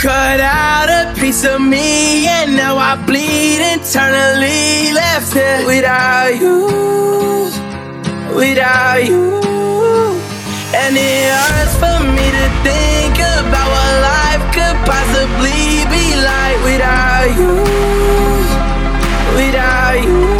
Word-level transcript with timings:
cut 0.00 0.40
out 0.40 0.88
a 0.88 1.12
piece 1.20 1.44
of 1.44 1.60
me, 1.60 2.26
and 2.26 2.56
now 2.56 2.76
I 2.78 2.96
bleed 3.04 3.60
internally. 3.60 4.92
Left 4.94 5.32
here 5.32 5.66
without 5.66 6.32
you, 6.40 6.64
without 8.34 9.04
you. 9.04 9.40
And 10.72 10.96
it 10.96 11.28
hurts 11.36 11.74
for 11.82 11.98
me 12.16 12.26
to 12.38 12.46
think 12.64 13.16
about 13.18 13.68
what 13.74 13.92
life 14.08 14.44
could 14.56 14.78
possibly 14.88 15.84
be 15.92 16.04
like 16.16 16.58
without 16.64 17.28
you, 17.36 17.52
without 19.36 20.02
you. 20.02 20.39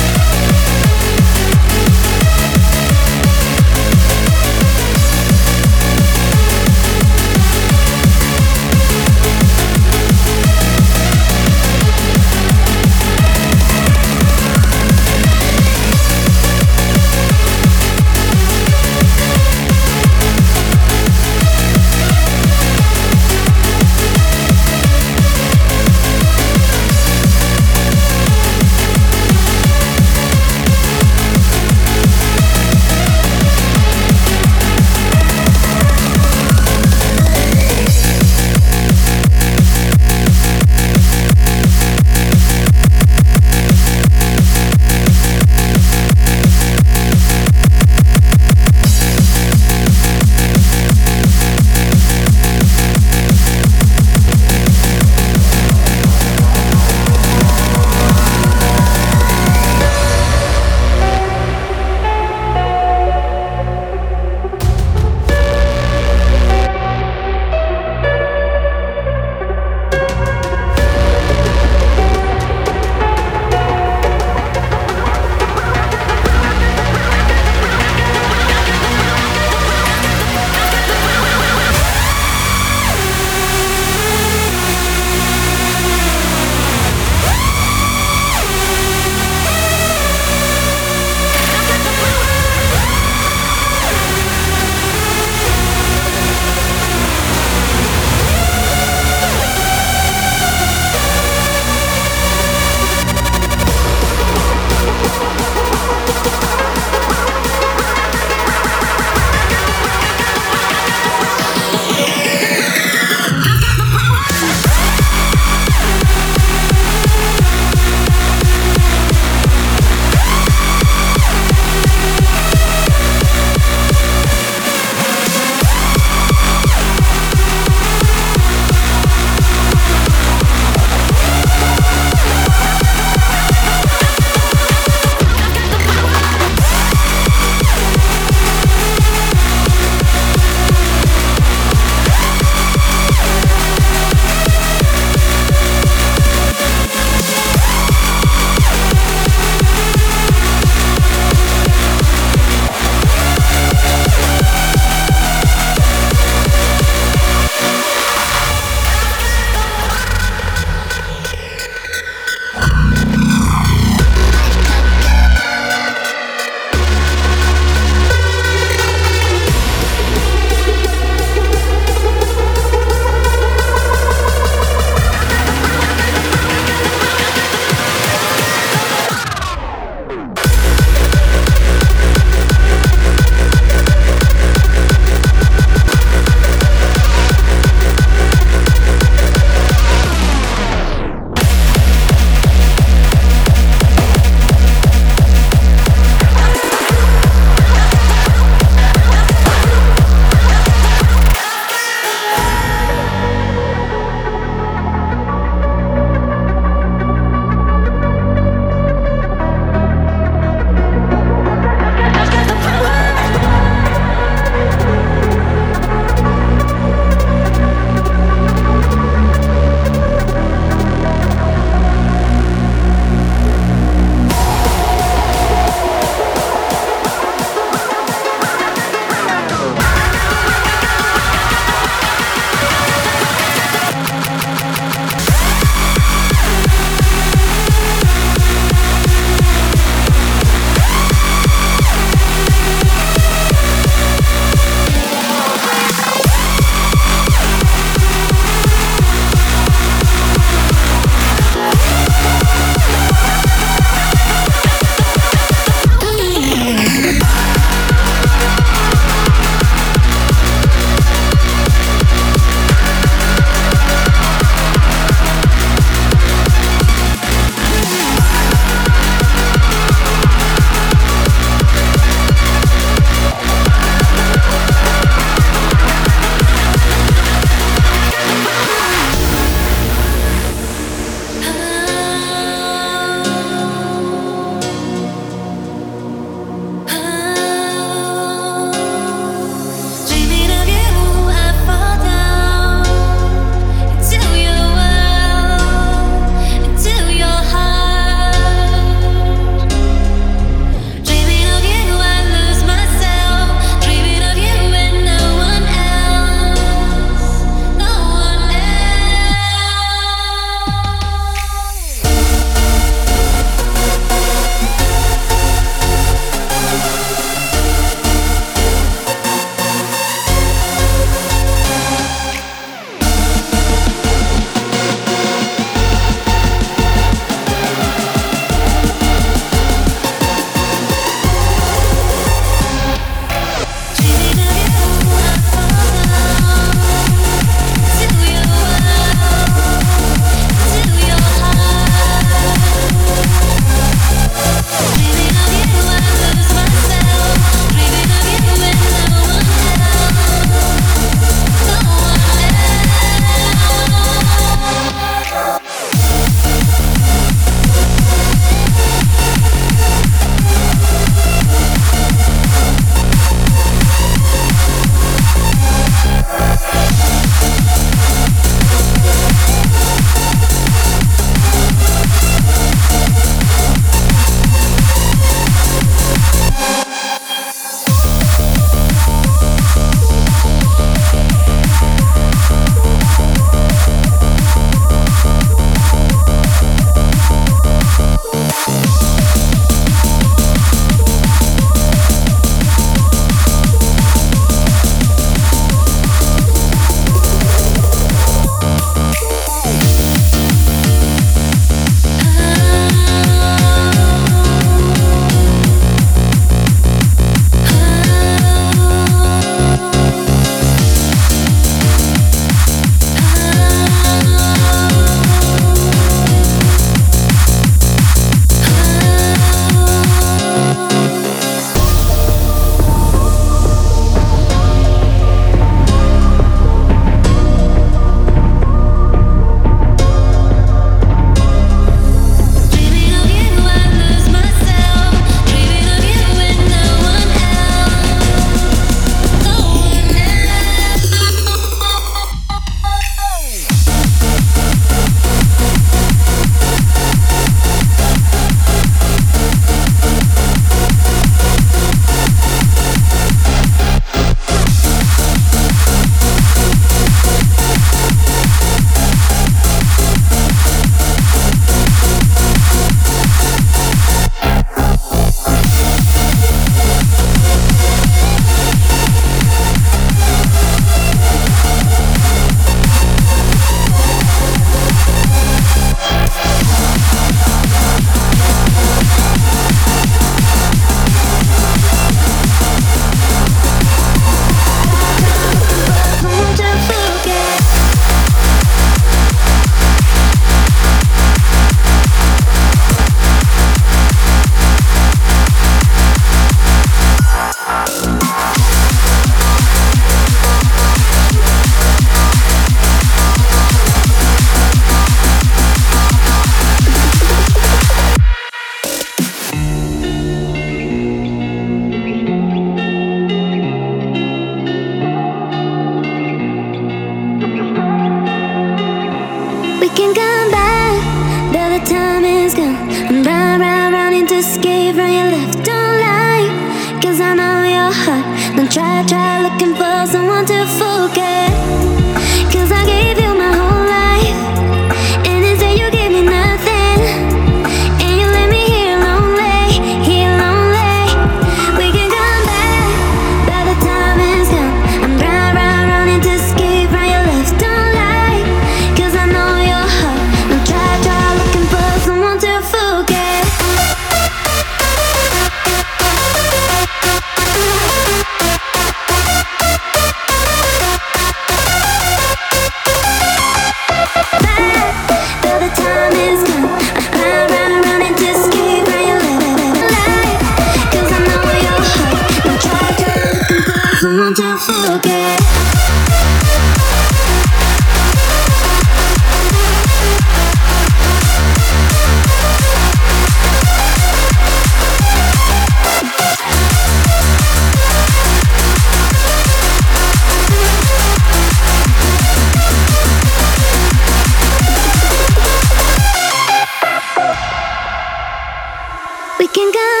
to 599.53 600.00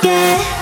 forget 0.00 0.57